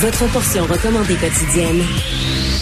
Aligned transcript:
Votre 0.00 0.30
portion 0.32 0.62
recommandée 0.62 1.16
quotidienne 1.16 1.82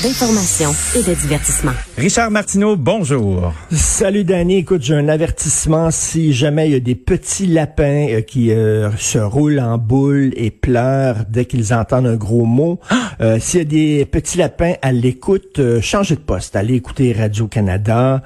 d'information 0.02 0.70
et 0.95 1.02
de 1.02 1.14
divertissement. 1.14 1.72
Richard 1.96 2.30
Martineau, 2.30 2.76
bonjour. 2.76 3.52
Salut 3.72 4.24
Danny, 4.24 4.59
écoute, 4.59 4.82
j'ai 4.82 4.95
un 4.95 5.09
avertissement 5.09 5.90
si 5.90 6.32
jamais 6.34 6.68
il 6.68 6.72
y 6.72 6.76
a 6.76 6.80
des 6.80 6.95
petits 6.95 7.46
lapins 7.46 8.06
euh, 8.10 8.20
qui 8.20 8.52
euh, 8.52 8.90
se 8.98 9.18
roulent 9.18 9.60
en 9.60 9.78
boule 9.78 10.32
et 10.36 10.50
pleurent 10.50 11.24
dès 11.28 11.46
qu'ils 11.46 11.72
entendent 11.72 12.07
un 12.07 12.16
gros 12.16 12.45
mot. 12.45 12.79
Euh, 13.20 13.38
s'il 13.40 13.60
y 13.60 13.62
a 13.62 13.64
des 13.64 14.04
petits 14.04 14.38
lapins 14.38 14.74
à 14.82 14.92
l'écoute, 14.92 15.60
changez 15.80 16.16
de 16.16 16.20
poste, 16.20 16.57
allez 16.57 16.74
écouter 16.74 17.14
Radio-Canada 17.14 18.23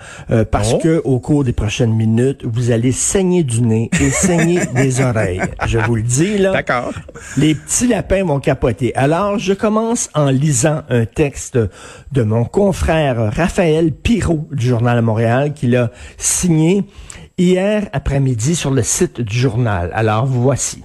parce 0.51 0.75
oh. 0.75 0.79
que 0.79 1.01
au 1.05 1.21
cours 1.21 1.45
des 1.45 1.53
prochaines 1.53 1.95
minutes, 1.95 2.45
vous 2.45 2.73
allez 2.73 2.93
saigner 2.93 3.45
du 3.45 3.63
nez 3.63 3.91
et 4.01 4.11
saigner 4.11 4.61
des 4.75 5.01
oreilles. 5.01 5.41
Je 5.67 5.79
vous 5.79 5.95
le 5.95 6.03
dis 6.03 6.39
là. 6.39 6.53
D'accord. 6.53 6.93
Les 7.37 7.55
petits 7.55 7.87
lapins 7.87 8.25
vont 8.25 8.41
capoter. 8.41 8.93
Alors, 9.03 9.39
je 9.39 9.55
commence 9.55 10.11
en 10.13 10.29
lisant 10.29 10.83
un 10.91 11.07
texte 11.07 11.59
de 12.13 12.23
mon 12.23 12.45
confrère 12.45 13.33
Raphaël 13.35 13.93
Pirot 13.93 14.47
du 14.53 14.67
Journal 14.67 14.97
de 14.97 15.01
Montréal 15.01 15.55
qui 15.55 15.69
l'a 15.69 15.91
signé 16.19 16.85
hier 17.39 17.89
après-midi 17.95 18.55
sur 18.55 18.71
le 18.71 18.83
site 18.83 19.23
du 19.23 19.39
journal. 19.39 19.91
Alors 19.95 20.27
voici. 20.27 20.85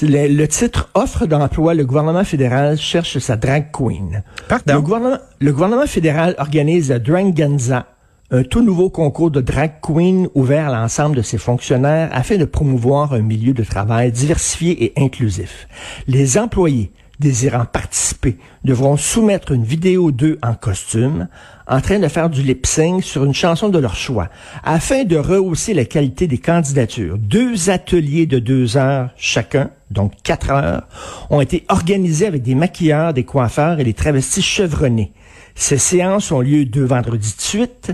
Le, 0.00 0.46
titre 0.46 0.88
Offre 0.94 1.26
d'emploi, 1.26 1.74
le 1.74 1.84
gouvernement 1.84 2.24
fédéral 2.24 2.78
cherche 2.78 3.18
sa 3.18 3.36
drag 3.36 3.70
queen. 3.70 4.22
Pardon? 4.48 4.76
Le 4.76 4.80
gouvernement, 4.80 5.18
le 5.40 5.52
gouvernement 5.52 5.86
fédéral 5.86 6.36
organise 6.38 6.88
Dranganza, 6.88 7.84
un 8.32 8.44
tout 8.44 8.62
nouveau 8.62 8.90
concours 8.90 9.32
de 9.32 9.40
drag 9.40 9.80
queen 9.82 10.28
ouvert 10.34 10.68
à 10.68 10.80
l'ensemble 10.80 11.16
de 11.16 11.22
ses 11.22 11.38
fonctionnaires 11.38 12.10
afin 12.12 12.36
de 12.36 12.44
promouvoir 12.44 13.12
un 13.12 13.22
milieu 13.22 13.52
de 13.52 13.64
travail 13.64 14.12
diversifié 14.12 14.84
et 14.84 14.92
inclusif. 15.02 15.66
Les 16.06 16.38
employés 16.38 16.92
désirant 17.18 17.66
participer 17.66 18.38
devront 18.64 18.96
soumettre 18.96 19.52
une 19.52 19.64
vidéo 19.64 20.10
d'eux 20.12 20.38
en 20.42 20.54
costume, 20.54 21.28
en 21.66 21.80
train 21.80 21.98
de 21.98 22.08
faire 22.08 22.30
du 22.30 22.42
lip 22.42 22.66
sync 22.66 23.02
sur 23.02 23.24
une 23.24 23.34
chanson 23.34 23.68
de 23.68 23.78
leur 23.78 23.96
choix, 23.96 24.28
afin 24.64 25.04
de 25.04 25.16
rehausser 25.16 25.74
la 25.74 25.84
qualité 25.84 26.28
des 26.28 26.38
candidatures. 26.38 27.18
Deux 27.18 27.68
ateliers 27.68 28.26
de 28.26 28.38
deux 28.38 28.76
heures 28.76 29.10
chacun, 29.16 29.70
donc 29.90 30.12
quatre 30.22 30.50
heures, 30.50 30.86
ont 31.30 31.40
été 31.40 31.64
organisés 31.68 32.26
avec 32.26 32.42
des 32.42 32.54
maquilleurs, 32.54 33.12
des 33.12 33.24
coiffeurs 33.24 33.80
et 33.80 33.84
des 33.84 33.94
travestis 33.94 34.44
chevronnés. 34.44 35.12
Ces 35.54 35.78
séances 35.78 36.32
ont 36.32 36.40
lieu 36.40 36.64
deux 36.64 36.84
vendredis 36.84 37.34
de 37.36 37.42
suite, 37.42 37.92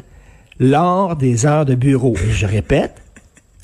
lors 0.59 1.17
des 1.17 1.47
heures 1.47 1.65
de 1.65 1.75
bureau. 1.75 2.15
Je 2.31 2.47
répète, 2.47 3.03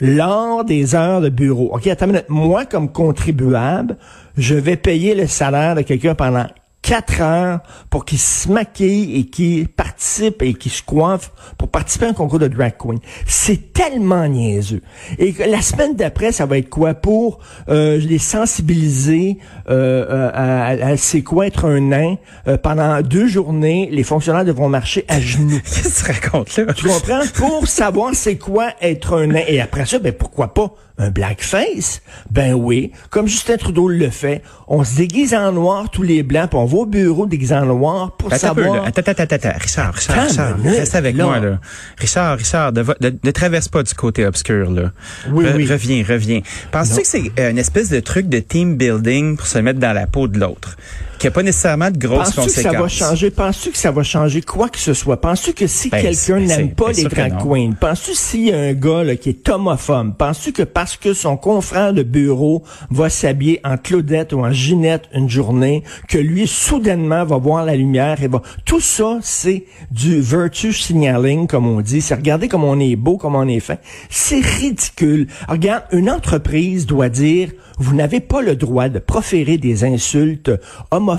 lors 0.01 0.65
des 0.65 0.95
heures 0.95 1.21
de 1.21 1.29
bureau. 1.29 1.71
OK, 1.75 1.87
attends. 1.87 2.09
Moi, 2.29 2.65
comme 2.67 2.91
contribuable, 2.91 3.97
je 4.37 4.55
vais 4.55 4.77
payer 4.77 5.15
le 5.15 5.27
salaire 5.27 5.75
de 5.75 5.83
quelqu'un 5.83 6.15
pendant 6.15 6.47
quatre 6.83 7.21
heures 7.21 7.61
pour 7.91 8.05
qu'il 8.05 8.19
se 8.19 8.49
maquille 8.49 9.17
et 9.17 9.27
qu'il 9.27 9.69
participe 9.69 10.43
et 10.43 10.55
qu'il 10.55 10.73
se 10.73 10.83
coiffe 10.83 11.31
pour 11.57 11.69
participer 11.69 12.07
à 12.07 12.09
un 12.09 12.13
concours 12.13 12.41
de 12.41 12.49
drag 12.49 12.75
queen. 12.77 12.99
C'est 13.27 13.73
tellement 13.73 14.27
niaiseux. 14.27 14.83
Et 15.19 15.33
la 15.47 15.63
semaine 15.63 15.95
d'après, 15.95 16.33
ça 16.33 16.45
va 16.45 16.59
être 16.59 16.69
quoi 16.69 16.95
pour 16.95 17.39
euh, 17.69 17.99
les 17.99 18.19
sensibiliser 18.19 19.39
euh, 19.71 20.07
euh 20.09 20.31
à, 20.35 20.69
à, 20.87 20.97
c'est 20.97 21.23
quoi 21.23 21.47
être 21.47 21.67
un 21.67 21.81
nain. 21.81 22.17
Euh, 22.49 22.57
pendant 22.57 23.01
deux 23.01 23.29
journées, 23.29 23.89
les 23.93 24.03
fonctionnaires 24.03 24.45
devront 24.45 24.69
marcher 24.69 25.05
à 25.09 25.21
genoux. 25.21 25.61
Qu'est-ce 25.65 26.03
que 26.03 26.13
tu 26.13 26.13
racontes 26.13 26.57
là? 26.57 26.73
Tu 26.75 26.87
comprends? 26.87 27.21
Pour 27.35 27.69
savoir 27.69 28.15
c'est 28.15 28.37
quoi 28.39 28.71
être 28.81 29.17
un 29.17 29.29
nain. 29.29 29.43
Et 29.47 29.61
après 29.61 29.87
ça, 29.87 29.99
ben 29.99 30.13
pourquoi 30.13 30.53
pas 30.53 30.75
un 30.99 31.11
blackface? 31.11 32.03
Ben 32.31 32.55
oui, 32.55 32.93
comme 33.11 33.27
Justin 33.27 33.57
Trudeau 33.57 33.89
le 33.89 34.11
fait, 34.11 34.43
on 34.69 34.85
se 34.85 34.97
déguise 34.97 35.35
en 35.35 35.53
noir 35.53 35.91
tous 35.91 36.03
les 36.03 36.23
blancs, 36.23 36.51
puis 36.51 36.59
on 36.59 36.67
va 36.73 36.79
au 36.79 36.87
bureau 36.87 37.27
déguisé 37.27 37.55
en 37.55 37.67
noir 37.67 38.13
pour 38.17 38.33
savoir... 38.35 38.85
Attends, 38.85 39.01
attends, 39.01 39.23
attends, 39.23 39.37
attends, 39.37 39.59
Richard, 39.61 39.95
Richard, 39.95 40.25
Richard, 40.25 40.57
reste 40.63 40.95
avec 40.95 41.17
moi, 41.17 41.39
là. 41.39 41.61
Richard, 41.99 42.39
Richard, 42.39 42.73
ne, 42.73 43.31
traverse 43.31 43.69
pas 43.69 43.83
du 43.83 43.95
côté 43.95 44.27
obscur, 44.27 44.71
là. 44.71 44.93
Oui, 45.31 45.47
oui. 45.55 45.67
Reviens, 45.67 46.05
reviens. 46.07 46.41
Penses-tu 46.71 47.03
que 47.03 47.07
c'est 47.07 47.51
une 47.51 47.59
espèce 47.59 47.89
de 47.91 48.01
truc 48.01 48.29
de 48.29 48.39
team 48.39 48.77
building 48.77 49.37
pour 49.37 49.47
se 49.47 49.59
mettre 49.59 49.79
dans 49.79 49.93
la 49.93 50.07
peau 50.07 50.29
de 50.29 50.39
l'autre? 50.39 50.77
Qu'il 51.23 51.29
n'y 51.29 51.35
a 51.35 51.37
pas 51.37 51.43
nécessairement 51.45 51.91
de 51.91 51.99
grosses 51.99 52.33
Penses-tu 52.33 52.63
que 52.63 52.63
ça 52.63 52.73
va 52.73 52.89
changer? 52.89 53.31
Penses-tu 53.31 53.71
que 53.71 53.79
ça 53.79 53.91
va 53.93 54.03
changer 54.03 54.43
quoi 54.43 54.69
que 54.69 54.79
ce 54.79 54.93
soit? 54.93 55.21
Penses-tu 55.21 55.53
que 55.53 55.69
si 55.69 55.89
ben, 55.89 56.03
quelqu'un 56.03 56.41
n'aime 56.41 56.75
pas 56.75 56.91
les 56.91 57.05
drag 57.05 57.39
queens, 57.39 57.75
penses-tu 57.81 58.15
s'il 58.15 58.47
y 58.49 58.53
a 58.53 58.59
un 58.59 58.73
gars 58.73 59.05
là, 59.05 59.15
qui 59.15 59.29
est 59.29 59.49
homophobe, 59.49 60.17
penses-tu 60.17 60.53
que 60.53 60.65
parce 60.65 60.97
que 60.97 61.15
son 61.15 61.37
confrère 61.37 61.93
de 61.93 62.03
bureau 62.03 62.65
va 62.91 63.09
s'habiller 63.09 63.61
en 63.63 63.77
Claudette 63.77 64.33
ou 64.33 64.41
en 64.41 64.51
Ginette 64.51 65.05
une 65.15 65.31
journée, 65.31 65.85
que 66.09 66.19
lui, 66.19 66.49
soudainement, 66.49 67.25
va 67.25 67.37
voir 67.37 67.65
la 67.65 67.77
lumière 67.77 68.21
et 68.21 68.27
va... 68.27 68.43
Tout 68.65 68.81
ça, 68.81 69.19
c'est 69.23 69.65
du 69.93 70.21
virtue 70.21 70.73
signaling, 70.73 71.47
comme 71.47 71.69
on 71.69 71.81
dit. 71.83 72.01
C'est 72.01 72.17
regarder 72.17 72.49
comme 72.49 72.65
on 72.65 72.81
est 72.81 72.97
beau, 72.97 73.17
comme 73.17 73.37
on 73.37 73.47
est 73.47 73.61
fin. 73.61 73.77
C'est 74.11 74.41
ridicule. 74.41 75.29
regarde, 75.49 75.85
une 75.93 76.11
entreprise 76.11 76.87
doit 76.87 77.09
dire 77.09 77.51
vous 77.79 77.95
n'avez 77.95 78.21
pas 78.21 78.43
le 78.43 78.55
droit 78.57 78.89
de 78.89 78.99
proférer 78.99 79.59
des 79.59 79.85
insultes 79.85 80.51
homophobes, 80.91 81.12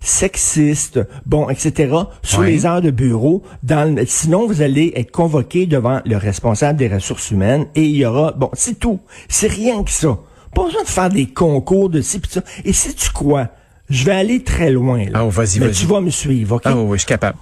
sexistes, 0.00 1.00
bon, 1.26 1.48
etc. 1.48 1.94
sur 2.22 2.42
les 2.42 2.66
heures 2.66 2.82
de 2.82 2.90
bureau. 2.90 3.42
Dans 3.62 3.96
sinon, 4.06 4.46
vous 4.46 4.62
allez 4.62 4.92
être 4.96 5.10
convoqué 5.10 5.66
devant 5.66 6.00
le 6.04 6.16
responsable 6.16 6.78
des 6.78 6.88
ressources 6.88 7.30
humaines 7.30 7.66
et 7.74 7.82
il 7.82 7.96
y 7.96 8.04
aura, 8.04 8.32
bon, 8.32 8.50
c'est 8.54 8.78
tout. 8.78 9.00
C'est 9.28 9.48
rien 9.48 9.82
que 9.82 9.90
ça. 9.90 10.18
Pas 10.54 10.64
besoin 10.64 10.82
de 10.82 10.88
faire 10.88 11.10
des 11.10 11.26
concours 11.26 11.90
de 11.90 12.00
ci 12.00 12.20
pis 12.20 12.30
ça. 12.30 12.42
Et 12.64 12.72
sais-tu 12.72 13.10
quoi? 13.10 13.48
Je 13.90 14.04
vais 14.04 14.12
aller 14.12 14.42
très 14.42 14.70
loin, 14.70 15.04
là. 15.04 15.20
Ah, 15.20 15.28
vas-y, 15.28 15.58
vas-y. 15.58 15.72
tu 15.72 15.86
vas 15.86 16.00
me 16.00 16.10
suivre, 16.10 16.56
OK? 16.56 16.62
Ah, 16.64 16.76
oui, 16.76 16.96
je 16.96 17.02
suis 17.02 17.06
capable. 17.06 17.38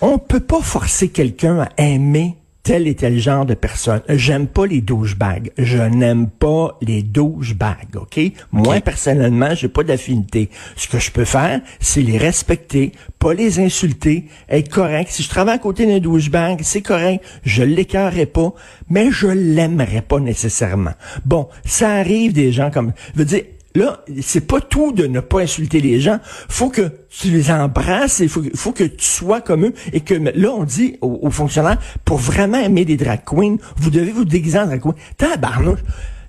On 0.00 0.18
peut 0.18 0.40
pas 0.40 0.60
forcer 0.60 1.08
quelqu'un 1.08 1.60
à 1.60 1.68
aimer 1.78 2.36
tel 2.66 2.88
et 2.88 2.96
tel 2.96 3.16
genre 3.20 3.46
de 3.46 3.54
personne. 3.54 4.00
J'aime 4.08 4.48
pas 4.48 4.66
les 4.66 4.80
douchebags. 4.80 5.52
Je 5.56 5.78
n'aime 5.78 6.28
pas 6.28 6.76
les 6.82 7.04
douchebags, 7.04 7.94
OK? 7.94 8.18
Moi, 8.50 8.80
personnellement, 8.80 9.54
j'ai 9.54 9.68
pas 9.68 9.84
d'affinité. 9.84 10.50
Ce 10.74 10.88
que 10.88 10.98
je 10.98 11.12
peux 11.12 11.24
faire, 11.24 11.60
c'est 11.78 12.02
les 12.02 12.18
respecter, 12.18 12.90
pas 13.20 13.34
les 13.34 13.60
insulter, 13.60 14.24
être 14.48 14.68
correct. 14.68 15.12
Si 15.12 15.22
je 15.22 15.28
travaille 15.28 15.54
à 15.54 15.58
côté 15.58 15.86
d'un 15.86 16.00
douchebag, 16.00 16.58
c'est 16.62 16.82
correct. 16.82 17.24
Je 17.44 17.62
l'écœurerai 17.62 18.26
pas, 18.26 18.52
mais 18.90 19.12
je 19.12 19.28
l'aimerais 19.28 20.02
pas 20.02 20.18
nécessairement. 20.18 20.94
Bon, 21.24 21.46
ça 21.64 21.90
arrive 21.90 22.32
des 22.32 22.50
gens 22.50 22.72
comme... 22.72 22.92
Je 23.14 23.20
veux 23.20 23.24
dire, 23.26 23.42
Là, 23.76 24.00
c'est 24.22 24.46
pas 24.46 24.60
tout 24.60 24.92
de 24.92 25.06
ne 25.06 25.20
pas 25.20 25.40
insulter 25.40 25.80
les 25.80 26.00
gens. 26.00 26.18
Faut 26.48 26.70
que 26.70 26.90
tu 27.10 27.28
les 27.28 27.50
embrasses, 27.50 28.20
il 28.20 28.28
faut, 28.28 28.42
faut 28.54 28.72
que 28.72 28.84
tu 28.84 29.04
sois 29.04 29.40
comme 29.42 29.66
eux. 29.66 29.74
Et 29.92 30.00
que 30.00 30.14
là, 30.14 30.50
on 30.50 30.64
dit 30.64 30.96
aux, 31.02 31.30
fonctionnaires, 31.30 31.78
pour 32.04 32.16
vraiment 32.18 32.58
aimer 32.58 32.84
des 32.84 32.96
drag 32.96 33.20
queens, 33.24 33.56
vous 33.76 33.90
devez 33.90 34.12
vous 34.12 34.24
déguiser 34.24 34.58
en 34.58 34.66
drag 34.66 34.80
queen. 34.80 34.94
Tabarnouche. 35.18 35.80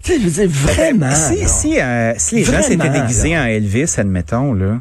Tu 0.03 0.11
sais, 0.13 0.19
je 0.19 0.25
veux 0.27 0.47
dire, 0.47 0.49
vraiment. 0.49 1.11
Si, 1.11 1.47
si, 1.47 1.79
euh, 1.79 2.13
si 2.17 2.35
les 2.35 2.44
gens 2.44 2.61
s'étaient 2.61 2.89
déguisés 2.89 3.38
en 3.38 3.45
Elvis, 3.45 3.95
admettons, 3.97 4.53
là, 4.53 4.79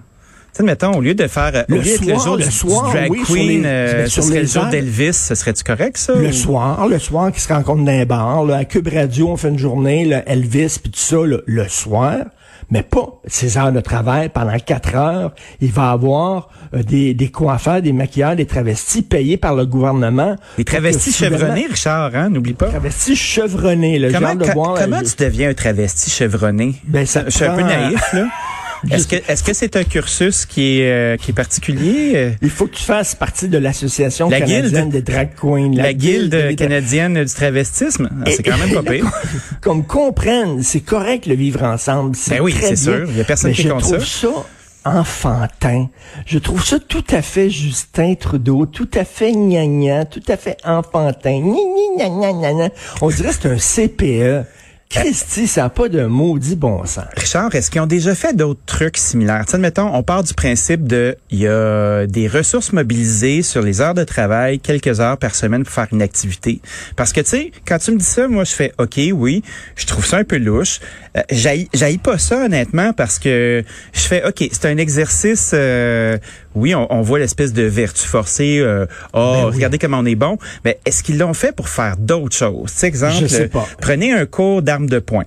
mettons, 0.60 0.92
au 0.96 1.00
lieu 1.00 1.14
de 1.14 1.26
faire, 1.26 1.52
euh, 1.54 1.62
Le 1.68 1.76
au 1.76 1.78
lieu 1.78 1.84
d'être 1.84 2.00
le 2.00 2.14
soir, 2.14 2.24
jour 2.24 2.36
le 2.36 2.44
du, 2.44 2.50
soir, 2.50 2.86
du 2.90 2.96
drag 2.96 3.10
oui, 3.10 3.20
queen, 3.26 3.62
les- 3.62 3.68
euh, 3.68 4.06
sur 4.06 4.24
les 4.24 4.40
le 4.40 4.46
jour 4.46 4.64
d'Elvis, 4.66 5.12
ce 5.12 5.34
serait-tu 5.34 5.62
correct, 5.64 5.96
ça? 5.98 6.14
Le 6.14 6.28
ou- 6.28 6.32
soir, 6.32 6.86
le 6.88 6.98
soir, 6.98 7.30
qui 7.32 7.40
se 7.40 7.48
rencontrent 7.52 7.84
dans 7.84 7.92
un 7.92 8.04
bar, 8.06 8.44
là, 8.44 8.56
à 8.58 8.64
Cube 8.64 8.88
Radio, 8.88 9.28
on 9.28 9.36
fait 9.36 9.48
une 9.50 9.58
journée, 9.58 10.04
là, 10.04 10.22
Elvis, 10.26 10.78
puis 10.82 10.90
tout 10.90 10.98
ça, 10.98 11.16
là, 11.26 11.38
le 11.44 11.68
soir, 11.68 12.16
mais 12.70 12.82
pas 12.82 13.20
ses 13.26 13.58
heures 13.58 13.72
de 13.72 13.80
travail 13.80 14.28
pendant 14.28 14.58
quatre 14.58 14.94
heures. 14.96 15.32
Il 15.60 15.70
va 15.72 15.90
avoir 15.92 16.48
euh, 16.74 16.82
des, 16.82 17.14
des 17.14 17.28
coiffeurs, 17.30 17.80
des 17.82 17.92
maquilleurs, 17.92 18.34
des 18.36 18.46
travestis 18.46 19.02
payés 19.02 19.36
par 19.36 19.54
le 19.54 19.66
gouvernement. 19.66 20.36
Les 20.58 20.64
travestis 20.64 21.16
chevronnés, 21.16 21.66
Richard, 21.70 22.10
hein, 22.14 22.28
n'oublie 22.30 22.54
pas. 22.54 22.66
Travestis 22.68 23.16
chevronnés, 23.16 23.98
le 23.98 24.12
Comment, 24.12 24.28
genre 24.28 24.36
de 24.36 24.80
comment 24.82 24.98
je- 25.04 25.14
tu 25.14 25.24
deviens 25.24 25.50
un 25.50 25.54
travesti 25.54 26.10
chevronné? 26.10 26.74
Ben, 26.84 27.06
ça 27.06 27.24
je 27.26 27.30
suis 27.30 27.44
un 27.44 27.54
peu 27.54 27.62
naïf, 27.62 28.12
là. 28.12 28.26
Est-ce 28.90 29.08
que 29.08 29.16
est-ce 29.28 29.42
que 29.42 29.52
c'est 29.52 29.76
un 29.76 29.84
cursus 29.84 30.46
qui 30.46 30.80
est 30.80 30.90
euh, 30.90 31.16
qui 31.16 31.30
est 31.30 31.34
particulier? 31.34 32.12
euh? 32.14 32.30
Il 32.42 32.50
faut 32.50 32.66
que 32.66 32.76
tu 32.76 32.82
fasses 32.82 33.14
partie 33.14 33.48
de 33.48 33.58
l'association 33.58 34.28
La 34.28 34.40
canadienne 34.40 34.90
guilde. 34.90 34.92
des 34.92 35.02
drag 35.02 35.30
queens. 35.40 35.72
La, 35.74 35.92
guilde 35.92 36.56
canadienne 36.56 37.22
du 37.24 37.32
travestisme? 37.32 38.08
Ah, 38.24 38.30
c'est 38.34 38.42
quand 38.42 38.58
même 38.58 38.72
pas 38.72 38.82
pire. 38.90 39.10
Comme 39.60 39.84
comprennent, 39.84 40.62
c'est 40.62 40.80
correct 40.80 41.26
le 41.26 41.34
vivre 41.34 41.62
ensemble. 41.62 42.16
Ben 42.28 42.40
oui, 42.40 42.52
très 42.52 42.74
c'est 42.76 42.90
bien, 42.90 42.98
sûr. 42.98 43.10
Il 43.10 43.16
y 43.16 43.20
a 43.20 43.24
personne 43.24 43.50
mais 43.50 43.56
qui 43.56 43.62
je 43.62 43.68
compte 43.68 43.82
trouve 43.82 44.04
ça. 44.04 44.28
ça 44.28 44.46
enfantin. 44.86 45.88
Je 46.26 46.38
trouve 46.38 46.64
ça 46.64 46.78
tout 46.78 47.04
à 47.10 47.20
fait 47.22 47.50
Justin 47.50 48.14
Trudeau, 48.14 48.66
tout 48.66 48.88
à 48.94 49.04
fait 49.04 49.32
gnagna, 49.32 50.04
tout 50.04 50.22
à 50.28 50.36
fait 50.36 50.56
enfantin. 50.64 51.40
Gna, 51.40 52.08
gna, 52.08 52.08
gna, 52.08 52.32
gna, 52.32 52.52
gna. 52.52 52.68
On 53.00 53.08
dirait 53.08 53.30
que 53.30 53.34
c'est 53.58 53.80
un 53.82 53.86
CPE. 53.88 54.46
Christy, 54.88 55.46
ça 55.48 55.62
n'a 55.62 55.68
pas 55.68 55.88
de 55.88 56.06
maudit 56.06 56.54
bon 56.56 56.84
sens. 56.86 57.04
Richard, 57.16 57.54
est-ce 57.54 57.70
qu'ils 57.70 57.80
ont 57.80 57.86
déjà 57.86 58.14
fait 58.14 58.34
d'autres 58.34 58.60
trucs 58.66 58.96
similaires? 58.96 59.44
Tu 59.44 59.52
sais, 59.52 59.58
mettons, 59.58 59.92
on 59.94 60.02
part 60.02 60.22
du 60.22 60.32
principe 60.32 60.86
de, 60.86 61.16
il 61.30 61.40
y 61.40 61.48
a 61.48 62.06
des 62.06 62.28
ressources 62.28 62.72
mobilisées 62.72 63.42
sur 63.42 63.62
les 63.62 63.80
heures 63.80 63.94
de 63.94 64.04
travail, 64.04 64.60
quelques 64.60 65.00
heures 65.00 65.18
par 65.18 65.34
semaine 65.34 65.64
pour 65.64 65.72
faire 65.72 65.88
une 65.92 66.02
activité. 66.02 66.60
Parce 66.94 67.12
que, 67.12 67.20
tu 67.20 67.28
sais, 67.30 67.52
quand 67.66 67.78
tu 67.78 67.90
me 67.90 67.98
dis 67.98 68.04
ça, 68.04 68.28
moi, 68.28 68.44
je 68.44 68.52
fais, 68.52 68.72
OK, 68.78 69.00
oui, 69.12 69.42
je 69.74 69.86
trouve 69.86 70.06
ça 70.06 70.18
un 70.18 70.24
peu 70.24 70.38
louche. 70.38 70.80
Euh, 71.16 71.22
j'haïs 71.30 71.98
pas 71.98 72.18
ça, 72.18 72.44
honnêtement, 72.44 72.92
parce 72.92 73.18
que 73.18 73.64
je 73.92 74.00
fais, 74.00 74.24
OK, 74.26 74.48
c'est 74.52 74.66
un 74.66 74.76
exercice, 74.76 75.50
euh, 75.54 76.16
oui, 76.54 76.74
on, 76.74 76.90
on 76.92 77.02
voit 77.02 77.18
l'espèce 77.18 77.52
de 77.52 77.62
vertu 77.62 78.06
forcée, 78.06 78.60
euh, 78.60 78.86
oh, 79.14 79.46
regardez 79.46 79.78
comment 79.78 79.98
on 79.98 80.06
est 80.06 80.14
bon. 80.14 80.38
Mais 80.64 80.78
est-ce 80.86 81.02
qu'ils 81.02 81.18
l'ont 81.18 81.34
fait 81.34 81.52
pour 81.52 81.68
faire 81.68 81.96
d'autres 81.98 82.36
choses? 82.36 82.72
Tu 82.72 82.78
sais, 82.78 82.86
exemple, 82.86 83.16
Je 83.20 83.26
sais 83.26 83.48
pas. 83.48 83.66
prenez 83.80 84.12
un 84.12 84.26
cours 84.26 84.62
d'armes 84.76 84.88
de 84.90 84.98
poing 84.98 85.24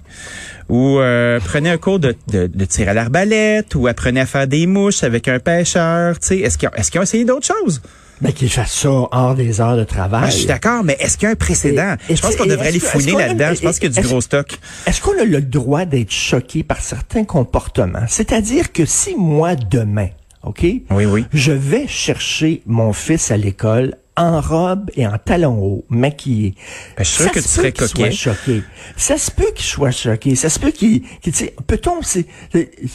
ou 0.70 1.00
euh, 1.00 1.40
prenez 1.44 1.70
un 1.72 1.78
cours 1.78 2.00
de, 2.00 2.16
de, 2.28 2.46
de 2.48 2.66
tir 2.66 2.88
à 2.90 2.94
l'arbalète 2.94 3.74
ou 3.76 3.88
apprenez 3.88 4.20
à 4.22 4.26
faire 4.28 4.48
des 4.48 4.68
mouches 4.68 5.04
avec 5.04 5.28
un 5.28 5.40
pêcheur. 5.40 6.20
Tu 6.20 6.28
sais, 6.28 6.38
est-ce 6.40 6.58
qu'ils 6.60 6.70
ont, 6.70 6.74
est-ce 6.76 6.92
qu'ils 6.92 7.00
ont 7.00 7.04
essayé 7.04 7.26
d'autres 7.26 7.48
choses? 7.48 7.82
Ben, 8.22 8.32
qu'ils 8.34 8.50
fassent 8.52 8.74
ça 8.74 8.90
hors 8.90 9.34
des 9.34 9.62
heures 9.62 9.78
de 9.78 9.84
travail. 9.86 10.24
Ah, 10.26 10.30
je 10.30 10.36
suis 10.38 10.46
d'accord, 10.46 10.84
mais 10.84 10.96
est-ce 11.00 11.18
qu'il 11.18 11.26
y 11.26 11.30
a 11.30 11.32
un 11.32 11.36
précédent? 11.36 11.96
Et- 12.10 12.16
je 12.16 12.22
pense 12.22 12.36
qu'on 12.36 12.46
devrait 12.46 12.72
que- 12.74 12.80
fouiner 12.80 13.14
là-dedans. 13.14 13.54
Je 13.56 13.62
pense 13.62 13.80
qu'il 13.80 13.92
y 13.92 13.98
a 13.98 14.02
du 14.02 14.08
gros 14.08 14.22
stock. 14.22 14.60
Est-ce 14.86 15.02
qu'on 15.02 15.18
a 15.20 15.24
le 15.24 15.42
droit 15.42 15.86
d'être 15.86 16.12
choqué 16.12 16.62
par 16.64 16.82
certains 16.82 17.24
comportements? 17.24 18.06
C'est-à-dire 18.08 18.72
que 18.74 18.86
si 18.86 19.16
moi, 19.16 19.56
demain, 19.56 20.10
OK? 20.44 20.62
Oui, 20.92 21.06
oui. 21.06 21.26
Je 21.34 21.54
vais 21.54 21.88
chercher 21.88 22.62
mon 22.68 22.92
fils 22.94 23.32
à 23.32 23.38
l'école 23.38 23.96
en 24.20 24.42
robe 24.42 24.92
et 24.96 25.08
en 25.08 25.18
talons 25.18 25.58
hauts, 25.60 25.86
maquillé. 25.90 26.54
Ben, 26.98 27.04
je 27.04 27.10
suis 27.10 27.24
sûr 27.24 27.32
que 27.32 27.42
se 27.42 27.48
tu 27.48 27.54
serais 27.54 27.72
peut 27.72 27.86
qu'il 27.86 27.88
coquet. 27.88 28.12
soit 28.12 28.34
choqué. 28.34 28.64
Ça 28.98 29.18
se 29.18 29.32
peut 29.32 29.52
qu'il 29.56 29.66
soit 29.66 29.92
choqué. 29.92 30.36
Ça 30.36 30.50
se 30.50 30.60
peut 30.60 30.72
qu'il, 30.72 31.04
sais, 31.32 31.56
peut-on, 31.66 32.02
c'est, 32.02 32.26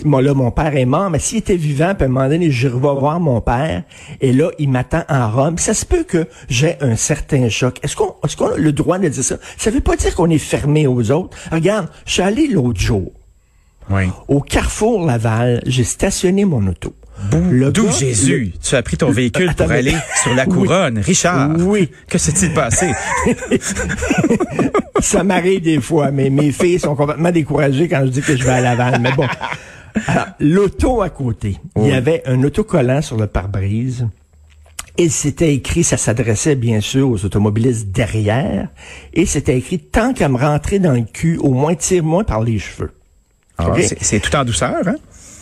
moi, 0.05 0.23
là, 0.23 0.35
mon 0.35 0.51
père 0.51 0.77
est 0.77 0.85
mort, 0.85 1.11
mais 1.11 1.19
s'il 1.19 1.39
était 1.39 1.57
vivant, 1.57 1.95
puis 1.95 2.05
à 2.05 2.07
un 2.07 2.13
moment 2.13 2.29
donné, 2.29 2.51
je 2.51 2.69
vais 2.69 2.75
voir 2.79 3.19
mon 3.21 3.41
père, 3.41 3.83
et 4.21 4.33
là, 4.33 4.51
il 4.59 4.69
m'attend 4.69 5.05
en 5.09 5.31
robe. 5.31 5.59
Ça 5.59 5.75
se 5.75 5.87
peut 5.87 6.05
que 6.05 6.29
j'ai 6.49 6.77
un 6.81 6.97
certain 6.97 7.49
choc. 7.49 7.79
Est-ce 7.83 7.97
qu'on, 7.97 8.15
est-ce 8.25 8.37
qu'on 8.37 8.53
a 8.53 8.57
le 8.57 8.73
droit 8.73 8.99
de 8.99 9.09
dire 9.09 9.25
ça? 9.25 9.37
Ça 9.57 9.71
veut 9.71 9.81
pas 9.81 9.97
dire 9.97 10.15
qu'on 10.15 10.31
est 10.31 10.39
fermé 10.39 10.87
aux 10.87 11.11
autres. 11.11 11.37
Regarde, 11.51 11.89
je 12.05 12.13
suis 12.13 12.23
allé 12.23 12.47
l'autre 12.49 12.81
jour. 12.81 13.13
Oui. 13.91 14.05
Au 14.29 14.41
Carrefour 14.41 15.05
Laval, 15.07 15.63
j'ai 15.67 15.85
stationné 15.85 16.45
mon 16.45 16.67
auto. 16.67 16.95
D'où 17.31 17.91
Jésus? 17.91 18.53
Tu 18.63 18.75
as 18.75 18.83
pris 18.83 18.97
ton 18.97 19.11
véhicule 19.11 19.49
Attends, 19.51 19.65
pour 19.65 19.73
mais- 19.73 19.79
aller 19.79 19.95
sur 20.23 20.35
la 20.35 20.45
Oui. 20.47 20.53
couronne. 20.55 20.99
Richard. 20.99 21.51
Oui. 21.59 21.91
Que 22.09 22.19
s'est-il 22.19 22.53
passé? 22.53 22.93
Ça 25.01 25.23
m'arrive 25.25 25.61
des 25.63 25.81
fois, 25.81 26.11
mais 26.11 26.31
mes 26.31 26.53
filles 26.53 26.79
sont 26.79 26.95
complètement 26.95 27.31
découragées 27.31 27.89
quand 27.89 28.03
je 28.05 28.11
dis 28.11 28.21
que 28.23 28.37
je 28.37 28.43
vais 28.45 28.51
à 28.53 28.61
Laval. 28.61 29.01
Mais 29.01 29.13
bon. 29.13 29.27
Alors, 30.07 30.27
l'auto 30.41 31.03
à 31.03 31.11
côté. 31.11 31.57
Il 31.77 31.87
y 31.87 31.93
avait 31.93 32.23
un 32.27 32.43
autocollant 32.43 33.03
sur 33.03 33.17
le 33.17 33.27
pare-brise. 33.27 34.07
Et 34.97 35.09
c'était 35.09 35.53
écrit, 35.55 35.83
ça 35.83 35.97
s'adressait 35.97 36.55
bien 36.55 36.81
sûr 36.81 37.11
aux 37.11 37.25
automobilistes 37.25 37.89
derrière. 37.91 38.69
Et 39.13 39.27
c'était 39.27 39.59
écrit, 39.59 39.79
tant 39.81 40.15
qu'à 40.15 40.29
me 40.29 40.37
rentrer 40.39 40.79
dans 40.79 40.93
le 40.93 41.03
cul, 41.03 41.37
au 41.39 41.53
moins 41.53 41.75
tire-moi 41.75 42.23
par 42.25 42.43
les 42.43 42.59
cheveux. 42.61 42.93
Ah, 43.59 43.69
C'est 44.01 44.21
tout 44.21 44.35
en 44.37 44.45
douceur, 44.45 44.77
hein? 44.87 44.97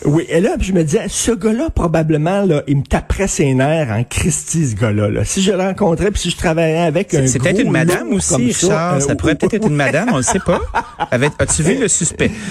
Oui, 0.05 0.25
et 0.29 0.39
là, 0.41 0.55
je 0.59 0.73
me 0.73 0.83
disais, 0.83 1.05
ce 1.07 1.31
gars-là, 1.31 1.69
probablement, 1.69 2.43
là, 2.43 2.63
il 2.67 2.77
me 2.77 2.83
taperait 2.83 3.27
ses 3.27 3.53
nerfs 3.53 3.89
en 3.91 4.03
Christie, 4.03 4.67
ce 4.69 4.75
gars-là. 4.75 5.09
Là. 5.09 5.23
Si 5.23 5.41
je 5.41 5.51
le 5.51 5.59
rencontrais, 5.59 6.11
puis 6.11 6.19
si 6.21 6.29
je 6.29 6.37
travaillais 6.37 6.77
avec 6.79 7.13
un 7.13 7.25
C'est 7.27 7.39
peut-être 7.39 7.61
une 7.61 7.71
madame 7.71 8.11
aussi, 8.13 8.29
comme 8.29 8.41
Richard. 8.43 8.95
euh, 8.95 8.99
Ça, 8.99 9.15
pourrait 9.15 9.35
peut-être 9.35 9.53
être 9.53 9.67
une 9.67 9.75
madame, 9.75 10.09
on 10.13 10.17
ne 10.17 10.21
sait 10.23 10.39
pas. 10.39 10.59
Avec- 11.11 11.31
As-tu 11.39 11.63
vu 11.63 11.79
le 11.79 11.87
suspect? 11.87 12.31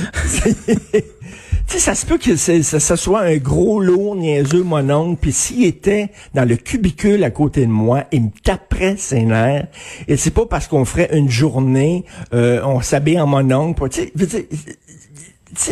Tu 1.68 1.74
sais, 1.78 1.78
ça 1.78 1.94
se 1.94 2.04
peut 2.04 2.18
que 2.18 2.34
ça, 2.36 2.60
ça 2.80 2.96
soit 2.96 3.20
un 3.20 3.36
gros 3.36 3.80
lourd 3.80 4.16
niaiseux 4.16 4.64
mon 4.64 4.90
oncle, 4.90 5.18
puis 5.20 5.32
s'il 5.32 5.64
était 5.64 6.10
dans 6.34 6.44
le 6.46 6.56
cubicule 6.56 7.22
à 7.22 7.30
côté 7.30 7.62
de 7.62 7.70
moi, 7.70 8.04
il 8.10 8.24
me 8.24 8.28
taperait 8.42 8.96
ses 8.98 9.22
nerfs. 9.22 9.68
Et 10.08 10.16
c'est 10.16 10.32
pas 10.32 10.44
parce 10.44 10.66
qu'on 10.66 10.84
ferait 10.84 11.08
une 11.16 11.30
journée, 11.30 12.04
euh, 12.34 12.60
on 12.64 12.80
s'habille 12.80 13.18
en 13.20 13.28
mon 13.28 13.48
oncle. 13.52 13.88
Tu 13.90 14.00
sais, 14.02 14.12
je 14.14 14.20
veux 14.20 14.26
dire, 14.26 14.40
c'est 14.50 14.76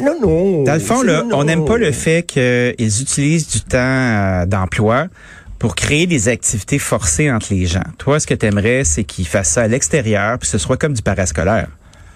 non, 0.02 0.20
non. 0.20 0.64
Dans 0.64 0.74
le 0.74 0.80
fond, 0.80 1.02
là, 1.02 1.24
on 1.32 1.44
n'aime 1.44 1.64
pas 1.64 1.78
le 1.78 1.92
fait 1.92 2.24
qu'ils 2.24 3.02
utilisent 3.02 3.48
du 3.48 3.60
temps 3.60 3.78
euh, 3.78 4.46
d'emploi 4.46 5.06
pour 5.58 5.74
créer 5.74 6.06
des 6.06 6.28
activités 6.28 6.78
forcées 6.78 7.30
entre 7.30 7.52
les 7.52 7.66
gens. 7.66 7.82
Toi, 7.98 8.18
ce 8.18 8.26
que 8.26 8.34
tu 8.34 8.46
aimerais, 8.46 8.84
c'est 8.84 9.04
qu'ils 9.04 9.26
fassent 9.26 9.50
ça 9.50 9.62
à 9.62 9.68
l'extérieur, 9.68 10.38
puis 10.38 10.48
ce 10.48 10.58
soit 10.58 10.76
comme 10.76 10.94
du 10.94 11.02
parascolaire. 11.02 11.68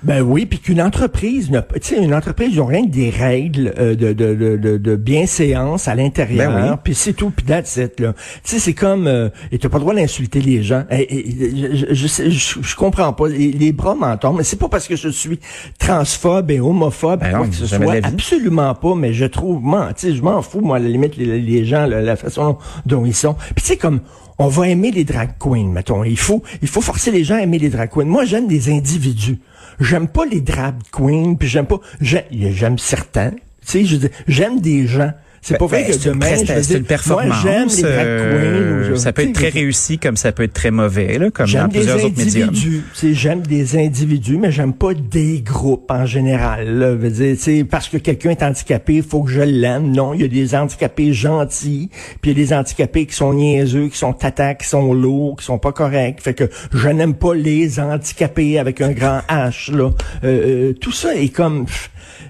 Ben 0.05 0.21
oui, 0.23 0.45
puis 0.47 0.59
qu'une 0.59 0.83
entreprise, 0.83 1.51
n'a 1.51 1.63
pas- 1.63 1.79
tu 1.79 1.95
sais, 1.95 2.03
une 2.03 2.15
entreprise, 2.15 2.51
ils 2.53 2.61
ont 2.61 2.67
rien 2.67 2.85
que 2.87 2.91
des 2.91 3.09
règles 3.11 3.73
euh, 3.79 3.95
de, 3.95 4.13
de, 4.13 4.35
de, 4.35 4.57
de, 4.57 4.77
de 4.77 4.97
bienséance 4.97 5.89
à 5.89 5.95
l'intérieur, 5.95 6.53
Ben 6.53 6.71
oui. 6.73 6.77
puis 6.85 6.95
c'est 6.95 7.15
tout, 7.15 7.31
puis 7.31 7.45
that's 7.47 7.77
it, 7.77 7.99
là. 8.01 8.13
Tu 8.13 8.51
sais, 8.51 8.59
c'est 8.59 8.75
comme, 8.75 9.07
euh, 9.07 9.31
et 9.51 9.59
t'as 9.59 9.69
pas 9.69 9.79
le 9.79 9.83
droit 9.83 9.95
d'insulter 9.95 10.41
les 10.41 10.63
gens. 10.63 10.85
Et, 10.91 11.19
et- 11.19 11.75
je, 11.75 11.95
je, 11.95 12.29
je, 12.31 12.59
je 12.63 12.77
comprends 12.77 13.13
pas, 13.13 13.29
les, 13.29 13.51
les 13.53 13.73
bras 13.73 13.95
m'en 13.95 14.17
tombent, 14.17 14.37
mais 14.39 14.45
c'est 14.45 14.59
pas 14.59 14.69
parce 14.69 14.87
que 14.89 14.97
je 14.97 15.09
suis 15.09 15.39
transphobe 15.79 16.51
et 16.51 16.61
homophobe, 16.61 17.21
Ben 17.21 17.31
quoi 17.31 17.39
non, 17.41 17.49
que 17.49 17.55
ce 17.57 17.67
soit, 17.67 17.79
absolument 18.07 18.75
pas, 18.75 18.95
mais 18.95 19.13
je 19.13 19.25
trouve, 19.25 19.63
tu 19.63 20.09
sais, 20.09 20.15
je 20.15 20.23
m'en 20.23 20.43
fous, 20.43 20.61
moi, 20.61 20.77
à 20.77 20.81
la 20.81 20.89
limite, 20.89 21.17
les, 21.17 21.41
les 21.41 21.65
gens, 21.65 21.87
la, 21.87 22.03
la 22.03 22.17
façon 22.17 22.59
dont 22.87 23.05
ils 23.05 23.15
sont. 23.15 23.35
Puis 23.55 23.63
tu 23.63 23.69
sais, 23.69 23.77
comme, 23.77 24.01
on 24.39 24.49
va 24.49 24.69
aimer 24.69 24.91
les 24.91 25.05
drag 25.05 25.31
queens, 25.39 25.71
mettons. 25.73 26.03
Il 26.05 26.19
faut, 26.19 26.43
il 26.61 26.69
faut 26.69 26.81
forcer 26.81 27.11
les 27.11 27.25
gens 27.25 27.37
à 27.37 27.43
aimer 27.43 27.59
les 27.59 27.71
drag 27.71 27.89
queens. 27.91 28.05
Moi, 28.05 28.25
j'aime 28.25 28.49
des 28.49 28.69
individus. 28.71 29.39
J'aime 29.81 30.09
pas 30.09 30.25
les 30.27 30.41
drag 30.41 30.77
queens, 30.93 31.35
puis 31.39 31.49
j'aime 31.49 31.67
pas, 31.67 31.81
j'ai- 32.01 32.27
j'aime 32.31 32.79
certains. 32.79 33.33
Tu 33.67 33.87
sais, 33.87 34.11
j'aime 34.29 34.61
des 34.61 34.87
gens. 34.87 35.13
C'est 35.45 35.59
pas 35.59 35.67
Ben, 35.67 35.69
vrai 35.69 35.85
ben, 35.85 35.99
que 35.99 36.09
une, 36.09 36.15
demain, 36.15 36.37
veux 36.37 36.63
c'est 36.63 36.79
une 36.79 36.85
performance. 36.85 37.27
Moi, 37.27 37.37
j'aime 37.43 37.69
les 37.69 37.83
drag 37.83 38.07
euh, 38.07 38.89
queens. 38.89 38.97
ça 38.97 39.13
peut 39.13 39.23
être 39.23 39.35
très 39.35 39.51
réussi 39.51 39.99
comme 39.99 40.17
ça 40.17 40.33
peut 40.33 40.45
être 40.45 40.55
très 40.55 40.71
mauvais, 40.71 41.19
là, 41.19 41.31
comme 41.31 41.51
dans 41.51 41.69
plusieurs 41.69 42.03
autres 42.03 42.15
sais, 42.95 43.15
J'aime 43.15 43.43
des 43.43 43.77
individus, 43.77 44.39
mais 44.39 44.51
j'aime 44.51 44.73
pas 44.73 44.95
des 44.95 45.43
groupes 45.43 45.91
en 45.91 46.07
général. 46.07 46.79
Là. 46.79 46.95
Veut 46.95 47.11
dire, 47.11 47.37
tu 47.37 47.43
sais, 47.43 47.65
parce 47.65 47.91
que 47.91 47.99
quelqu'un 47.99 48.31
est 48.31 48.43
handicapé, 48.43 48.95
il 48.95 49.03
faut 49.03 49.23
que 49.23 49.31
je 49.31 49.43
l'aime. 49.43 49.91
Non, 49.93 50.15
il 50.15 50.23
y 50.23 50.25
a 50.25 50.29
des 50.29 50.55
handicapés 50.55 51.13
gentils, 51.13 51.91
puis 52.23 52.31
il 52.31 52.39
y 52.39 52.43
a 52.43 52.47
des 52.47 52.53
handicapés 52.55 53.05
qui 53.05 53.15
sont 53.15 53.35
niaiseux, 53.35 53.89
qui 53.89 53.99
sont 53.99 54.15
tatas, 54.15 54.55
qui 54.55 54.67
sont 54.67 54.95
lourds, 54.95 55.37
qui 55.37 55.45
sont 55.45 55.59
pas 55.59 55.73
corrects. 55.73 56.23
Fait 56.23 56.35
que 56.35 56.49
je 56.73 56.89
n'aime 56.89 57.15
pas 57.15 57.35
les 57.35 57.79
handicapés 57.79 58.59
avec 58.59 58.81
un 58.81 58.93
grand 58.93 59.21
H. 59.29 59.71
Là. 59.77 59.91
Euh, 60.25 60.71
euh, 60.71 60.73
tout 60.73 60.93
ça 60.93 61.15
est 61.15 61.29
comme... 61.29 61.67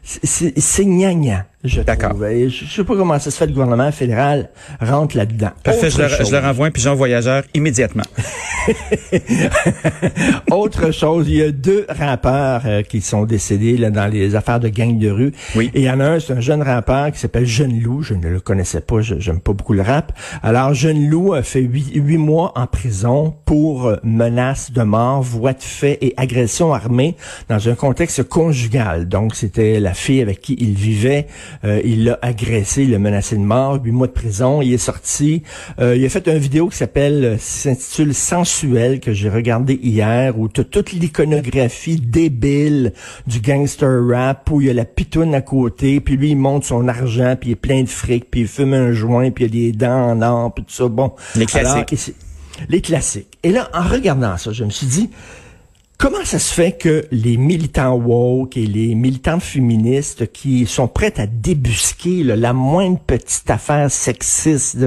C'est 0.02 0.52
c'est 0.58 0.84
gnagna, 0.84 1.46
je 1.64 1.80
D'accord. 1.80 2.12
Je, 2.20 2.48
je 2.48 2.74
sais 2.74 2.84
pas 2.84 2.94
comment 2.94 3.18
ça 3.18 3.30
se 3.30 3.36
fait, 3.38 3.46
le 3.46 3.52
gouvernement 3.52 3.90
fédéral 3.90 4.50
rentre 4.80 5.16
là-dedans. 5.16 5.50
Parfait, 5.62 5.90
je 5.90 5.98
leur, 5.98 6.08
je 6.10 6.16
chose. 6.16 6.32
leur 6.32 6.44
envoie 6.44 6.66
un 6.66 6.70
pigeon 6.70 6.94
voyageur 6.94 7.42
immédiatement. 7.54 8.04
Autre 10.50 10.90
chose, 10.92 11.28
il 11.28 11.36
y 11.36 11.42
a 11.42 11.50
deux 11.50 11.86
rappeurs 11.88 12.62
euh, 12.66 12.82
qui 12.82 13.00
sont 13.00 13.24
décédés 13.24 13.76
là, 13.76 13.90
dans 13.90 14.06
les 14.06 14.34
affaires 14.34 14.60
de 14.60 14.68
gang 14.68 14.98
de 14.98 15.10
rue. 15.10 15.32
Oui. 15.56 15.70
Et 15.74 15.80
il 15.80 15.84
y 15.84 15.90
en 15.90 16.00
a 16.00 16.04
un, 16.04 16.20
c'est 16.20 16.32
un 16.32 16.40
jeune 16.40 16.62
rappeur 16.62 17.10
qui 17.12 17.18
s'appelle 17.18 17.46
Jeune 17.46 17.80
Loup. 17.80 18.02
Je 18.02 18.14
ne 18.14 18.28
le 18.28 18.40
connaissais 18.40 18.80
pas, 18.80 19.00
je- 19.00 19.18
j'aime 19.18 19.40
pas 19.40 19.52
beaucoup 19.52 19.72
le 19.72 19.82
rap. 19.82 20.12
Alors, 20.42 20.74
Jeune 20.74 21.08
Loup 21.08 21.34
a 21.34 21.42
fait 21.42 21.60
huit, 21.60 21.92
huit 21.94 22.18
mois 22.18 22.52
en 22.56 22.66
prison 22.66 23.34
pour 23.44 23.86
euh, 23.86 23.96
menace 24.02 24.72
de 24.72 24.82
mort, 24.82 25.22
voie 25.22 25.52
de 25.52 25.62
fait 25.62 25.98
et 26.00 26.14
agression 26.16 26.72
armée 26.72 27.16
dans 27.48 27.68
un 27.68 27.74
contexte 27.74 28.22
conjugal. 28.24 29.08
Donc, 29.08 29.34
c'était 29.34 29.80
la 29.80 29.94
fille 29.94 30.20
avec 30.22 30.40
qui 30.40 30.56
il 30.60 30.74
vivait 30.74 31.26
Euh, 31.64 31.80
il 31.84 32.04
l'a 32.04 32.18
agressé, 32.22 32.82
il 32.82 32.90
l'a 32.90 32.98
menacé 32.98 33.36
de 33.36 33.42
mort, 33.42 33.80
huit 33.82 33.92
mois 33.92 34.06
de 34.06 34.12
prison. 34.12 34.62
Il 34.62 34.72
est 34.72 34.78
sorti. 34.78 35.42
Euh, 35.78 35.96
il 35.96 36.04
a 36.04 36.08
fait 36.08 36.26
une 36.28 36.38
vidéo 36.38 36.68
qui 36.68 36.76
s'appelle, 36.76 37.24
euh, 37.24 37.36
s'intitule 37.38 38.14
Sensuel 38.14 39.00
que 39.00 39.12
j'ai 39.12 39.28
regardé 39.28 39.78
hier, 39.82 40.38
où 40.38 40.48
tu 40.48 40.64
toute 40.64 40.92
l'iconographie 40.92 41.96
débile 41.96 42.92
du 43.26 43.40
gangster 43.40 44.00
rap, 44.08 44.50
où 44.50 44.60
il 44.60 44.68
y 44.68 44.70
a 44.70 44.74
la 44.74 44.84
pitoune 44.84 45.34
à 45.34 45.40
côté, 45.40 46.00
puis 46.00 46.16
lui 46.16 46.30
il 46.30 46.36
monte 46.36 46.64
son 46.64 46.88
argent, 46.88 47.36
puis 47.38 47.50
il 47.50 47.52
est 47.52 47.56
plein 47.56 47.82
de 47.82 47.88
fric, 47.88 48.30
puis 48.30 48.42
il 48.42 48.48
fume 48.48 48.74
un 48.74 48.92
joint, 48.92 49.30
puis 49.30 49.44
il 49.44 49.46
a 49.46 49.50
des 49.50 49.72
dents 49.72 50.10
en 50.10 50.22
or, 50.22 50.54
puis 50.54 50.64
tout 50.64 50.74
ça. 50.74 50.88
Bon, 50.88 51.12
les 51.36 51.46
classiques. 51.46 51.92
Alors, 51.92 52.68
les 52.68 52.80
classiques. 52.80 53.38
Et 53.42 53.50
là, 53.50 53.68
en 53.74 53.82
regardant 53.82 54.36
ça, 54.36 54.52
je 54.52 54.64
me 54.64 54.70
suis 54.70 54.86
dit 54.86 55.10
Comment 56.04 56.26
ça 56.26 56.38
se 56.38 56.52
fait 56.52 56.72
que 56.72 57.06
les 57.12 57.38
militants 57.38 57.94
woke 57.94 58.58
et 58.58 58.66
les 58.66 58.94
militantes 58.94 59.42
féministes 59.42 60.30
qui 60.32 60.66
sont 60.66 60.86
prêtes 60.86 61.18
à 61.18 61.26
débusquer 61.26 62.22
la 62.24 62.52
moindre 62.52 62.98
petite 62.98 63.48
affaire 63.48 63.90
sexiste, 63.90 64.84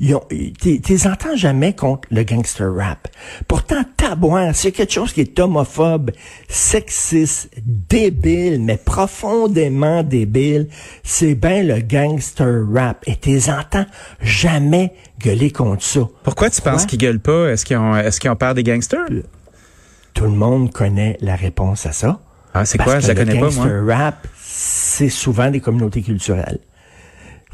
t'es 0.00 1.06
entends 1.06 1.36
jamais 1.36 1.72
contre 1.72 2.08
le 2.10 2.24
gangster 2.24 2.74
rap. 2.74 3.06
Pourtant, 3.46 3.84
tabouin, 3.96 4.52
c'est 4.52 4.72
quelque 4.72 4.92
chose 4.92 5.12
qui 5.12 5.20
est 5.20 5.38
homophobe, 5.38 6.10
sexiste, 6.48 7.50
débile, 7.64 8.60
mais 8.60 8.76
profondément 8.76 10.02
débile, 10.02 10.66
c'est 11.04 11.36
bien 11.36 11.62
le 11.62 11.80
gangster 11.80 12.64
rap. 12.72 13.04
Et 13.06 13.14
t'es 13.14 13.50
entends 13.50 13.86
jamais 14.20 14.94
gueuler 15.20 15.52
contre 15.52 15.84
ça. 15.84 16.08
Pourquoi 16.24 16.50
tu 16.50 16.60
penses 16.60 16.86
qu'ils 16.86 16.98
gueulent 16.98 17.20
pas? 17.20 17.52
Est-ce 17.52 17.64
qu'ils 17.64 17.76
ont, 17.76 17.96
est-ce 17.96 18.18
qu'ils 18.18 18.30
ont 18.30 18.36
peur 18.36 18.54
des 18.54 18.64
gangsters? 18.64 19.22
Tout 20.14 20.24
le 20.24 20.30
monde 20.30 20.72
connaît 20.72 21.18
la 21.20 21.36
réponse 21.36 21.86
à 21.86 21.92
ça. 21.92 22.20
Ah, 22.54 22.64
c'est 22.64 22.78
quoi? 22.78 23.00
Je 23.00 23.08
la 23.08 23.14
connais 23.14 23.38
pas, 23.38 23.50
moi. 23.50 23.66
Le 23.66 23.92
rap, 23.92 24.26
c'est 24.40 25.08
souvent 25.08 25.50
des 25.50 25.60
communautés 25.60 26.02
culturelles. 26.02 26.60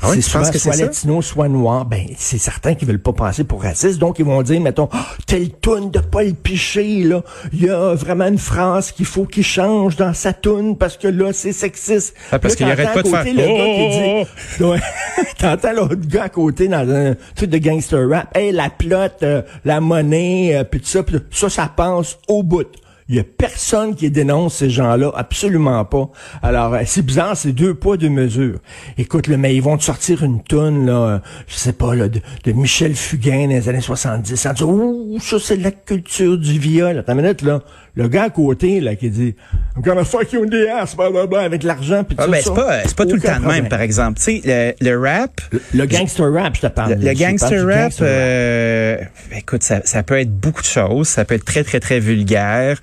Ah 0.03 0.11
oui, 0.11 0.25
penses 0.33 0.51
que 0.51 0.59
soit 0.59 0.77
latino, 0.77 1.21
soit 1.21 1.49
noir, 1.49 1.85
ben 1.85 2.07
c'est 2.17 2.39
certain 2.39 2.75
qu'ils 2.75 2.89
veulent 2.89 3.03
pas 3.03 3.13
passer 3.13 3.45
pour 3.45 3.63
raciste, 3.63 3.99
donc 3.99 4.19
ils 4.19 4.25
vont 4.25 4.43
dire, 4.43 4.61
mettons, 4.61 4.89
oh, 4.93 4.97
telle 5.27 5.51
toune 5.51 5.91
de 5.91 6.01
Paul 6.01 6.33
Piché, 6.33 7.03
là, 7.03 7.23
il 7.53 7.65
y 7.65 7.71
a 7.71 7.95
vraiment 7.95 8.27
une 8.27 8.39
phrase 8.39 8.93
qu'il 8.93 9.05
faut 9.05 9.27
qu'il 9.27 9.45
change 9.45 9.97
dans 9.97 10.15
sa 10.15 10.33
toune 10.33 10.77
parce 10.77 10.97
que 10.97 11.09
là 11.09 11.33
c'est 11.33 11.53
sexiste. 11.53 12.15
Ah, 12.33 12.39
parce 12.39 12.57
qu'il 12.57 12.71
arrête 12.71 12.93
pas 12.95 13.03
de 13.03 13.09
faire. 13.09 13.25
Le 13.25 13.45
oh, 13.47 14.25
oh, 14.61 14.65
oh, 14.65 14.77
T'entends 15.39 15.73
l'autre 15.73 16.07
gars 16.07 16.25
à 16.25 16.29
côté 16.29 16.69
dans 16.69 16.89
un 16.89 17.15
truc 17.35 17.51
de 17.51 17.59
gangster 17.59 18.09
rap, 18.09 18.35
hey 18.37 18.53
la 18.53 18.71
plotte, 18.71 19.23
euh, 19.23 19.43
la 19.65 19.81
monnaie, 19.81 20.57
euh, 20.57 20.65
puis 20.65 20.81
tout 20.81 20.87
ça, 20.87 21.03
pis 21.03 21.17
ça 21.31 21.51
ça 21.51 21.71
pense 21.75 22.19
au 22.27 22.43
bout. 22.43 22.67
Il 23.11 23.17
y 23.17 23.19
a 23.19 23.25
personne 23.25 23.97
qui 23.97 24.09
dénonce 24.09 24.55
ces 24.55 24.71
gens-là, 24.71 25.11
absolument 25.17 25.85
pas. 25.85 26.13
Alors, 26.43 26.75
euh, 26.75 26.83
c'est 26.87 27.05
bizarre, 27.05 27.37
c'est 27.37 27.51
deux 27.51 27.75
poids, 27.75 27.97
deux 27.97 28.09
mesures. 28.09 28.61
Écoute, 28.99 29.27
le 29.27 29.37
mais 29.37 29.57
ils 29.57 29.63
vont 29.63 29.77
te 29.77 29.83
sortir 29.83 30.23
une 30.23 30.41
tonne, 30.45 30.87
là, 30.87 30.93
euh, 30.93 31.19
je 31.49 31.57
sais 31.57 31.73
pas, 31.73 31.97
là, 31.97 32.09
de, 32.09 32.21
Michel 32.53 32.95
Fugain 32.95 33.49
dans 33.49 33.55
les 33.55 33.69
années 33.69 33.81
70. 33.81 34.47
En 34.47 34.55
ouh, 34.63 35.19
ça, 35.19 35.41
c'est 35.41 35.57
la 35.57 35.73
culture 35.73 36.39
du 36.39 36.61
viol. 36.61 36.99
Attends 36.99 37.15
une 37.15 37.23
minute, 37.23 37.43
là. 37.43 37.65
Le 37.97 38.09
gars 38.09 38.25
à 38.25 38.31
côté, 38.31 38.81
là, 38.81 38.95
qui 38.95 39.11
dit, 39.11 39.35
I'm 39.77 39.83
gonna 39.83 40.05
fuck 40.05 40.33
you 40.33 40.45
in 40.45 40.49
the 40.49 40.69
ass, 40.69 40.97
blablabla, 40.97 41.41
avec 41.41 41.63
l'argent, 41.63 42.05
puis 42.05 42.17
ah, 42.19 42.25
tout 42.25 42.31
ben, 42.31 42.41
ça. 42.41 42.45
C'est 42.45 42.55
pas, 42.55 42.81
c'est 42.85 42.97
pas 42.97 43.07
tout 43.07 43.17
le 43.17 43.21
temps 43.21 43.41
de 43.41 43.47
même, 43.47 43.69
par 43.69 43.81
exemple. 43.81 44.19
Tu 44.19 44.41
sais, 44.41 44.77
le, 44.81 44.97
rap. 44.99 45.41
Le, 45.75 45.87
gangster 45.87 46.33
rap, 46.33 46.57
je 46.57 46.61
te 46.61 46.67
parle. 46.69 46.95
Le, 46.95 47.15
gangster 47.15 47.67
rap, 47.67 47.93
euh, 48.01 48.97
écoute, 49.37 49.63
ça, 49.63 49.81
ça 49.85 50.03
peut 50.03 50.19
être 50.19 50.33
beaucoup 50.33 50.63
de 50.63 50.67
choses. 50.67 51.09
Ça 51.09 51.25
peut 51.25 51.35
être 51.35 51.45
très, 51.45 51.65
très, 51.65 51.81
très 51.81 52.01
vulgaire. 52.01 52.81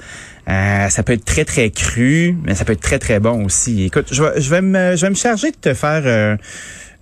Euh, 0.49 0.87
ça 0.89 1.03
peut 1.03 1.13
être 1.13 1.25
très, 1.25 1.43
très 1.43 1.69
cru, 1.69 2.35
mais 2.43 2.55
ça 2.55 2.63
peut 2.63 2.73
être 2.73 2.81
très, 2.81 2.99
très 2.99 3.19
bon 3.19 3.45
aussi. 3.45 3.83
Écoute, 3.85 4.07
je 4.11 4.23
vais, 4.23 4.39
je 4.39 4.49
vais, 4.49 4.61
me, 4.61 4.95
je 4.95 5.01
vais 5.01 5.09
me 5.09 5.15
charger 5.15 5.51
de 5.51 5.57
te 5.57 5.73
faire 5.73 6.03
euh, 6.05 6.37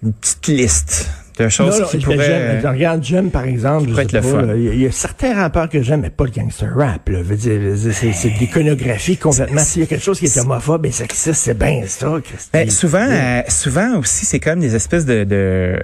une 0.04 0.14
petite 0.14 0.48
liste 0.48 1.10
choses 1.50 1.90
qui 1.90 1.98
pourraient... 1.98 2.60
Je 2.62 2.68
regarde, 2.68 3.04
j'aime, 3.04 3.32
par 3.32 3.46
exemple, 3.46 3.90
il 3.90 4.82
y 4.82 4.86
a 4.86 4.92
certains 4.92 5.36
rappeurs 5.36 5.70
que 5.70 5.82
j'aime, 5.82 6.02
mais 6.02 6.10
pas 6.10 6.26
le 6.26 6.32
gangster 6.32 6.70
rap. 6.76 7.08
Là. 7.10 7.22
Veux 7.22 7.36
dire, 7.36 7.60
c'est, 7.76 8.30
de 8.30 8.40
l'iconographie 8.40 9.18
complètement. 9.18 9.62
S'il 9.62 9.82
y 9.82 9.86
a 9.86 9.88
quelque 9.88 10.04
chose 10.04 10.20
qui 10.20 10.26
est 10.26 10.38
homophobe 10.38 10.86
et 10.86 10.92
sexiste, 10.92 11.34
c'est 11.34 11.58
bien 11.58 11.82
ça. 11.88 12.18
Ben, 12.54 12.70
souvent, 12.70 13.08
euh, 13.10 13.42
souvent 13.48 14.00
aussi, 14.00 14.26
c'est 14.26 14.40
comme 14.40 14.60
des 14.60 14.76
espèces 14.76 15.06
de... 15.06 15.24
de 15.24 15.80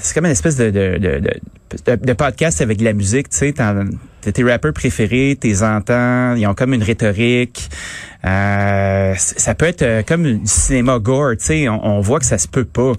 c'est 0.00 0.14
comme 0.14 0.26
une 0.26 0.32
espèce 0.32 0.56
de, 0.56 0.70
de, 0.70 0.98
de, 0.98 1.20
de, 1.20 1.96
de 1.96 2.12
podcast 2.12 2.60
avec 2.60 2.78
de 2.78 2.84
la 2.84 2.92
musique, 2.92 3.28
tu 3.28 3.36
sais 3.36 3.54
tes 4.32 4.44
rappeurs 4.44 4.72
préférés, 4.72 5.36
tes 5.40 5.62
entends, 5.62 6.34
ils 6.34 6.46
ont 6.46 6.54
comme 6.54 6.74
une 6.74 6.82
rhétorique. 6.82 7.68
Euh, 8.24 9.14
ça 9.16 9.54
peut 9.54 9.66
être 9.66 9.82
euh, 9.82 10.02
comme 10.02 10.24
du 10.24 10.46
cinéma 10.46 10.98
gore, 10.98 11.32
tu 11.38 11.44
sais, 11.44 11.68
on, 11.68 11.84
on, 11.84 12.00
voit 12.00 12.18
que 12.18 12.24
ça 12.24 12.38
se 12.38 12.48
peut 12.48 12.64
pas 12.64 12.92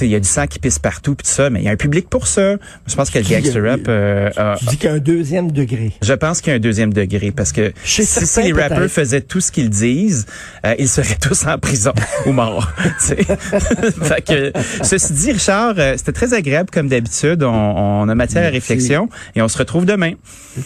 il 0.00 0.08
y 0.08 0.14
a 0.14 0.20
du 0.20 0.28
sang 0.28 0.46
qui 0.46 0.58
pisse 0.58 0.78
partout 0.78 1.14
puis 1.14 1.26
tout 1.26 1.32
ça, 1.32 1.50
mais 1.50 1.60
il 1.60 1.64
y 1.64 1.68
a 1.68 1.72
un 1.72 1.76
public 1.76 2.08
pour 2.08 2.26
ça. 2.26 2.56
Je 2.86 2.94
pense 2.94 3.10
que 3.10 3.18
le 3.18 3.24
gangster 3.24 3.62
rap 3.62 3.80
euh, 3.88 4.30
Tu 4.58 4.64
dis 4.66 4.76
qu'il 4.76 4.88
y 4.88 4.92
a 4.92 4.94
un 4.94 4.98
deuxième 4.98 5.52
degré. 5.52 5.92
Je 6.02 6.12
pense 6.14 6.40
qu'il 6.40 6.50
y 6.50 6.54
a 6.54 6.56
un 6.56 6.60
deuxième 6.60 6.92
degré 6.92 7.30
parce 7.30 7.52
que 7.52 7.72
si, 7.84 8.04
si, 8.04 8.42
les 8.42 8.52
rappeurs 8.52 8.88
faisaient 8.88 9.20
tout 9.20 9.40
ce 9.40 9.52
qu'ils 9.52 9.70
disent, 9.70 10.26
euh, 10.64 10.74
ils 10.78 10.88
seraient 10.88 11.16
tous 11.20 11.46
en 11.46 11.58
prison 11.58 11.92
ou 12.26 12.32
morts. 12.32 12.70
fait 12.98 14.24
que, 14.26 14.52
ceci 14.82 15.12
dit, 15.12 15.32
Richard, 15.32 15.74
euh, 15.78 15.94
c'était 15.96 16.12
très 16.12 16.34
agréable 16.34 16.70
comme 16.70 16.88
d'habitude. 16.88 17.42
On, 17.42 17.48
on, 17.52 18.08
a 18.08 18.14
matière 18.14 18.46
à 18.46 18.50
réflexion 18.50 19.08
et 19.34 19.42
on 19.42 19.48
se 19.48 19.58
retrouve 19.58 19.84
demain. 19.84 20.12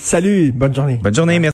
Salut, 0.01 0.53
bonne 0.53 0.75
journée. 0.75 0.99
Bonne 1.03 1.15
journée, 1.15 1.39
merci. 1.39 1.45